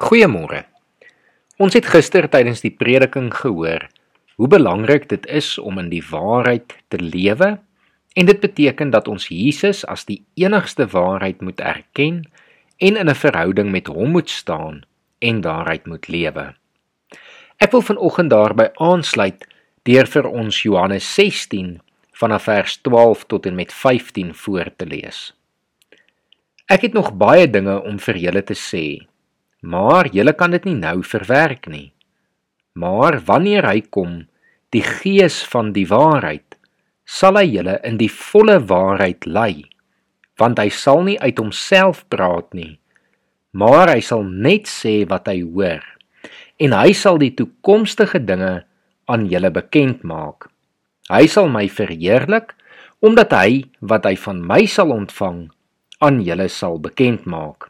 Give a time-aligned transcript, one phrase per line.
[0.00, 0.62] Goeiemôre.
[1.60, 3.82] Ons het gister tydens die prediking gehoor
[4.40, 7.50] hoe belangrik dit is om in die waarheid te lewe
[8.16, 12.22] en dit beteken dat ons Jesus as die enigste waarheid moet erken
[12.80, 14.80] en in 'n verhouding met hom moet staan
[15.18, 16.54] en daaruit moet lewe.
[17.60, 19.44] Ek wil vanoggend daarby aansluit
[19.84, 21.80] deur vir ons Johannes 16
[22.12, 25.36] vanaf vers 12 tot en met 15 voor te lees.
[26.66, 29.09] Ek het nog baie dinge om vir julle te sê,
[29.60, 31.92] maar julle kan dit nie nou verwerk nie.
[32.72, 34.26] Maar wanneer hy kom,
[34.70, 36.56] die Gees van die waarheid,
[37.04, 39.66] sal hy julle in die volle waarheid lei,
[40.38, 42.78] want hy sal nie uit homself praat nie,
[43.52, 45.82] maar hy sal net sê wat hy hoor,
[46.62, 48.60] en hy sal die toekomstige dinge
[49.10, 50.46] aan julle bekend maak.
[51.10, 52.54] Hy sal my verheerlik
[53.02, 55.48] omdat hy wat hy van my sal ontvang
[56.04, 57.69] aan julle sal bekend maak.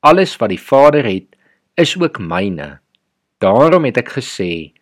[0.00, 1.34] Alles wat die Vader het,
[1.74, 2.78] is ook myne.
[3.42, 4.72] Daarom het ek gesê,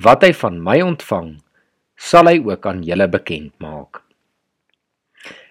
[0.00, 1.34] wat hy van my ontvang,
[2.00, 4.02] sal hy ook aan julle bekend maak.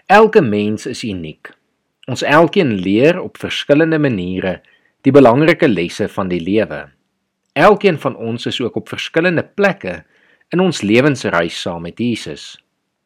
[0.09, 1.51] Elke mens is uniek.
[2.09, 4.55] Ons elkeen leer op verskillende maniere
[5.05, 6.87] die belangrike lesse van die lewe.
[7.53, 9.99] Elkeen van ons is ook op verskillende plekke
[10.49, 12.57] in ons lewensreis saam met Jesus.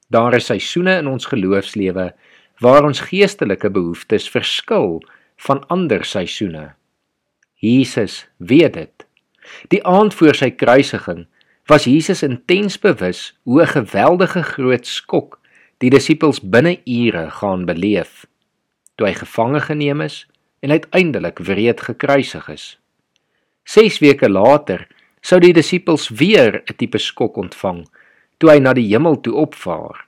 [0.07, 2.11] Daar is seisoene in ons geloofslewe
[2.63, 5.01] waar ons geestelike behoeftes verskil
[5.45, 6.73] van ander seisoene.
[7.59, 9.05] Jesus weet dit.
[9.67, 11.25] Die aand voor sy kruisiging
[11.71, 15.39] was Jesus intens bewus hoe 'n geweldige groot skok
[15.77, 18.25] die disippels binne ure gaan beleef
[18.95, 20.27] toe hy gevange geneem is
[20.63, 22.65] en uiteindelik wreed gekruisig is.
[23.63, 24.87] 6 weke later
[25.21, 27.83] sou die disippels weer 'n tipe skok ontvang
[28.37, 30.07] toe hy na die hemel toe opvaar.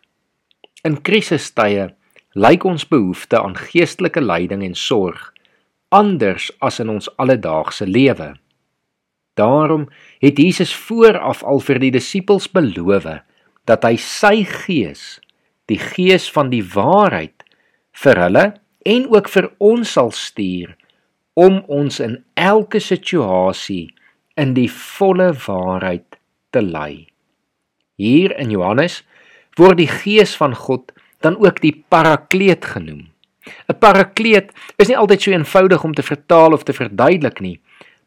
[0.83, 1.95] In krisistye
[2.35, 5.31] lyk ons behoefte aan geestelike leiding en sorg
[5.95, 8.33] anders as in ons alledaagse lewe.
[9.39, 9.87] Daarom
[10.19, 13.07] het Jesus vooraf al vir die disippels beloof
[13.67, 15.19] dat hy sy gees,
[15.71, 17.45] die gees van die waarheid
[18.03, 18.45] vir hulle
[18.85, 20.75] en ook vir ons sal stuur
[21.35, 23.89] om ons in elke situasie
[24.39, 26.19] in die volle waarheid
[26.51, 27.07] te lei.
[27.99, 29.01] Hier in Johannes
[29.59, 30.91] word die gees van God
[31.25, 33.09] dan ook die parakleet genoem.
[33.69, 37.59] 'n Parakleet is nie altyd so eenvoudig om te vertaal of te verduidelik nie,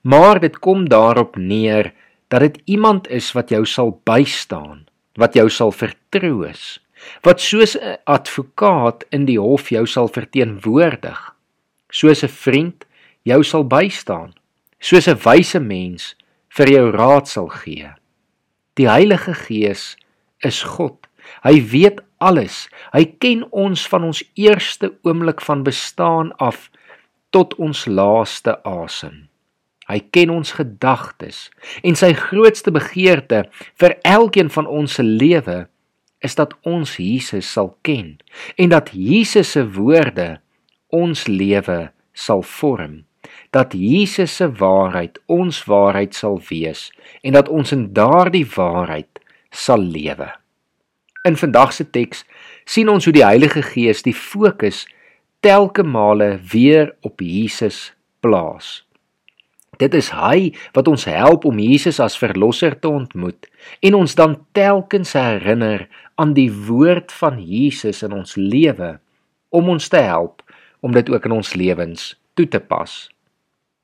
[0.02, 1.92] maar dit kom daarop neer
[2.28, 6.80] dat dit iemand is wat jou sal bystaan, wat jou sal vertroos,
[7.22, 11.34] wat soos 'n advokaat in die hof jou sal verteenwoordig,
[11.90, 12.84] soos 'n vriend
[13.22, 14.34] jou sal bystaan,
[14.80, 16.14] soos 'n wyse mens
[16.48, 17.90] vir jou raad sal gee.
[18.74, 19.96] Die Heilige Gees
[20.42, 21.06] is God.
[21.42, 22.66] Hy weet alles.
[22.92, 26.68] Hy ken ons van ons eerste oomblik van bestaan af
[27.30, 29.26] tot ons laaste asem.
[29.88, 31.48] Hy ken ons gedagtes
[31.82, 33.46] en sy grootste begeerte
[33.80, 35.64] vir elkeen van ons se lewe
[36.24, 38.16] is dat ons Jesus sal ken
[38.56, 40.34] en dat Jesus se woorde
[40.92, 43.04] ons lewe sal vorm
[43.50, 46.88] dat Jesus se waarheid ons waarheid sal wees
[47.22, 50.28] en dat ons in daardie waarheid sal lewe.
[51.26, 52.24] In vandag se teks
[52.68, 54.84] sien ons hoe die Heilige Gees die fokus
[55.40, 58.82] telke male weer op Jesus plaas.
[59.78, 63.46] Dit is hy wat ons help om Jesus as verlosser te ontmoet
[63.86, 65.86] en ons dan telkens herinner
[66.18, 68.96] aan die woord van Jesus in ons lewe
[69.54, 70.42] om ons te help
[70.82, 73.06] om dit ook in ons lewens toe te pas.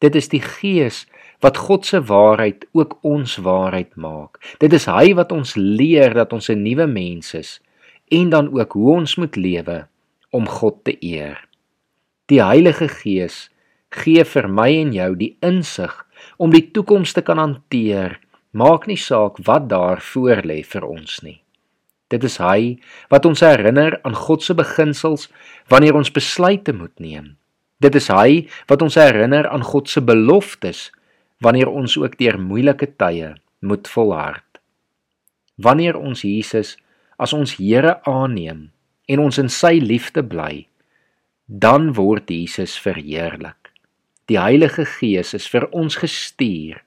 [0.03, 1.05] Dit is die Gees
[1.45, 4.41] wat God se waarheid ook ons waarheid maak.
[4.63, 7.61] Dit is hy wat ons leer dat ons 'n nuwe mens is
[8.09, 9.87] en dan ook hoe ons moet lewe
[10.31, 11.49] om God te eer.
[12.27, 13.51] Die Heilige Gees
[13.91, 16.07] gee vir my en jou die insig
[16.37, 18.19] om die toekoms te kan hanteer.
[18.51, 21.43] Maak nie saak wat daar voor lê vir ons nie.
[22.09, 22.79] Dit is hy
[23.11, 25.29] wat ons herinner aan God se beginsels
[25.69, 27.37] wanneer ons besluite moet neem.
[27.81, 30.93] Dit is hy wat ons herinner aan God se beloftes
[31.45, 34.61] wanneer ons ook deur moeilike tye moet volhard.
[35.61, 36.75] Wanneer ons Jesus
[37.21, 38.71] as ons Here aanneem
[39.09, 40.65] en ons in sy liefde bly,
[41.47, 43.71] dan word Jesus verheerlik.
[44.33, 46.81] Die Heilige Gees is vir ons gestuur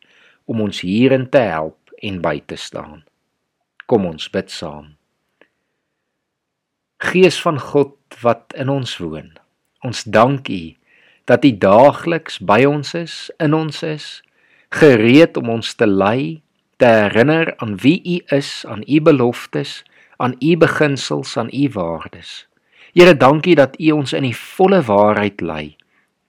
[0.50, 3.04] om ons hierin te help en by te staan.
[3.86, 4.96] Kom ons bid saam.
[6.98, 7.94] Gees van God
[8.24, 9.36] wat in ons woon.
[9.86, 10.64] Ons dank U
[11.30, 14.08] dat U daagliks by ons is, in ons is
[14.70, 16.42] gereed om ons te lei,
[16.78, 19.84] te herinner aan wie U is, aan U beloftes,
[20.18, 22.48] aan U beginsels, aan U waardes.
[22.94, 25.76] Here, dankie dat U ons in die volle waarheid lei,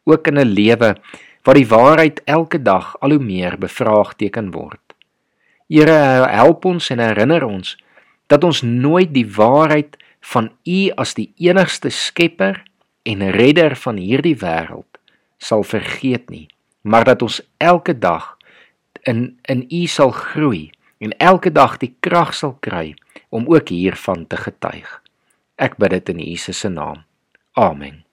[0.04, 0.96] ook in 'n lewe
[1.42, 4.94] waar die waarheid elke dag al hoe meer bevraagteken word.
[5.68, 7.76] Here, help ons en herinner ons
[8.26, 12.62] dat ons nooit die waarheid van U as die enigste skepper
[13.02, 14.98] en redder van hierdie wêreld
[15.38, 16.48] sal vergeet nie,
[16.80, 18.36] maar dat ons elke dag
[19.02, 22.94] in in U sal groei en elke dag die krag sal kry
[23.28, 25.02] om ook hiervan te getuig.
[25.56, 27.04] Ek bid dit in Jesus se naam.
[27.52, 28.07] Amen.